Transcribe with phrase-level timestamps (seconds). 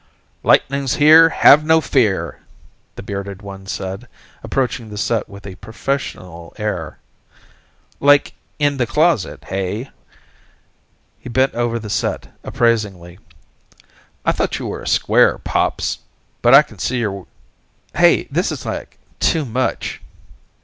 [0.41, 2.39] "Lightning's here, have no fear,"
[2.95, 4.07] the bearded one said,
[4.41, 6.97] approaching the set with a professional air.
[7.99, 9.91] "Like, in the closet, hey."
[11.19, 13.19] He bent over the set, appraisingly.
[14.25, 15.99] "I thought you were a square, Pops,
[16.41, 17.27] but I can see you're....
[17.93, 20.01] Hey, this is like too much.